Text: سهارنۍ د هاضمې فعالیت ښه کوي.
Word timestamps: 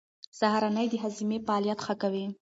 سهارنۍ 0.39 0.87
د 0.91 0.95
هاضمې 1.03 1.37
فعالیت 1.45 1.79
ښه 1.85 1.93
کوي. 2.01 2.25